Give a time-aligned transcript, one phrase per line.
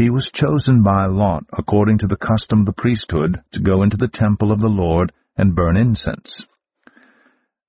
[0.00, 3.98] he was chosen by lot according to the custom of the priesthood to go into
[3.98, 6.42] the temple of the Lord and burn incense.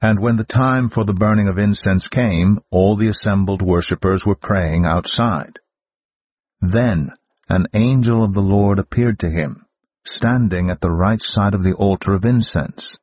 [0.02, 4.36] And when the time for the burning of incense came, all the assembled worshippers were
[4.36, 5.60] praying outside.
[6.62, 7.12] Then
[7.50, 9.66] an angel of the Lord appeared to him,
[10.06, 12.98] standing at the right side of the altar of incense.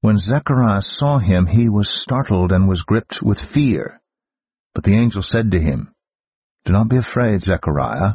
[0.00, 4.00] When Zechariah saw him, he was startled and was gripped with fear.
[4.74, 5.92] But the angel said to him,
[6.64, 8.14] Do not be afraid, Zechariah.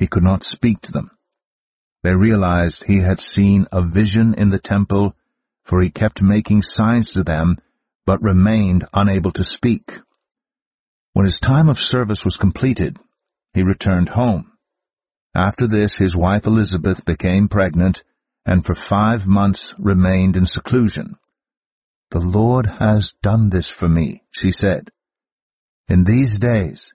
[0.00, 1.10] he could not speak to them.
[2.02, 5.14] They realized he had seen a vision in the temple,
[5.62, 7.58] for he kept making signs to them
[8.06, 9.92] but remained unable to speak.
[11.12, 12.96] When his time of service was completed,
[13.52, 14.56] he returned home.
[15.34, 18.02] After this, his wife Elizabeth became pregnant
[18.46, 21.16] and for five months remained in seclusion.
[22.10, 24.90] The Lord has done this for me, she said.
[25.88, 26.94] In these days,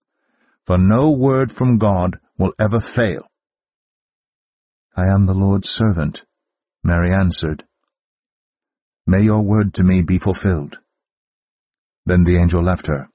[0.65, 3.27] For no word from God will ever fail.
[4.95, 6.23] I am the Lord's servant,
[6.83, 7.63] Mary answered.
[9.07, 10.79] May your word to me be fulfilled.
[12.05, 13.07] Then the angel left her.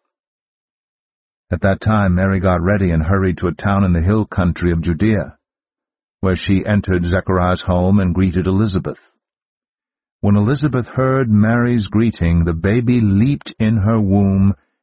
[1.50, 4.72] At that time Mary got ready and hurried to a town in the hill country
[4.72, 5.38] of Judea,
[6.20, 9.12] where she entered Zechariah's home and greeted Elizabeth.
[10.20, 14.54] When Elizabeth heard Mary's greeting, the baby leaped in her womb,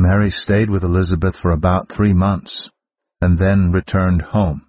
[0.00, 2.70] Mary stayed with Elizabeth for about three months,
[3.20, 4.66] and then returned home.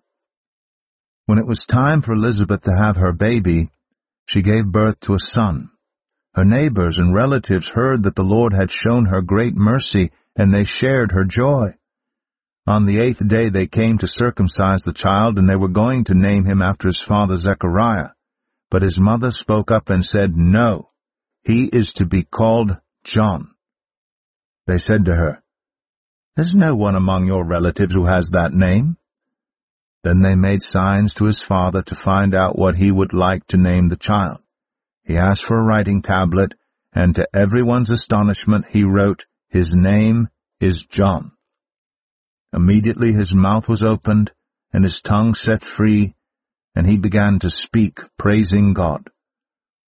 [1.26, 3.70] When it was time for Elizabeth to have her baby,
[4.26, 5.72] she gave birth to a son.
[6.34, 10.64] Her neighbors and relatives heard that the Lord had shown her great mercy, and they
[10.64, 11.76] shared her joy.
[12.68, 16.14] On the eighth day they came to circumcise the child, and they were going to
[16.14, 18.10] name him after his father Zechariah.
[18.70, 20.92] But his mother spoke up and said, No,
[21.44, 23.56] he is to be called John.
[24.68, 25.44] They said to her,
[26.36, 28.98] There's no one among your relatives who has that name.
[30.04, 33.58] Then they made signs to his father to find out what he would like to
[33.58, 34.40] name the child.
[35.04, 36.56] He asked for a writing tablet,
[36.94, 40.28] and to everyone's astonishment he wrote, His name
[40.60, 41.32] is John.
[42.54, 44.32] Immediately his mouth was opened,
[44.74, 46.16] and his tongue set free,
[46.76, 49.10] and he began to speak, praising God.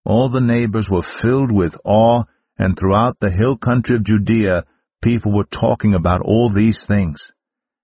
[0.05, 2.23] All the neighbors were filled with awe,
[2.57, 4.65] and throughout the hill country of Judea,
[5.01, 7.31] people were talking about all these things.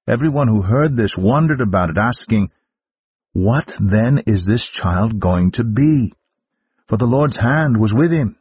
[0.07, 2.51] Everyone who heard this wondered about it, asking,
[3.33, 6.13] What then is this child going to be?
[6.89, 8.36] for the Lord's hand was with him.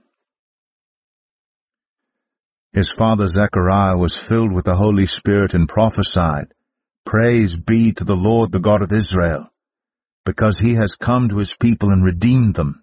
[2.73, 6.55] His father Zechariah was filled with the Holy Spirit and prophesied,
[7.05, 9.51] Praise be to the Lord the God of Israel,
[10.25, 12.83] because he has come to his people and redeemed them.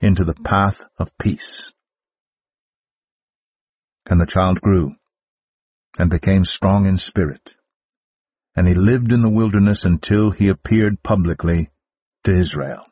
[0.00, 1.72] into the path of peace.
[4.08, 4.94] And the child grew
[5.98, 7.56] and became strong in spirit,
[8.54, 11.70] and he lived in the wilderness until he appeared publicly
[12.24, 12.84] to Israel.